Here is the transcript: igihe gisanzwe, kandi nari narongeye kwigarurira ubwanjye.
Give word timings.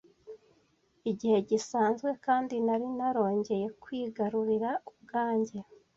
igihe 1.11 1.37
gisanzwe, 1.49 2.09
kandi 2.25 2.55
nari 2.65 2.87
narongeye 2.97 3.65
kwigarurira 3.83 4.69
ubwanjye. 4.91 5.57